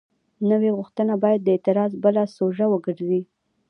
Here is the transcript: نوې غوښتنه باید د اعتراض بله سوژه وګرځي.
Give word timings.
نوې 0.49 0.69
غوښتنه 0.77 1.13
باید 1.23 1.41
د 1.43 1.47
اعتراض 1.55 1.91
بله 2.03 2.23
سوژه 2.35 2.65
وګرځي. 2.69 3.21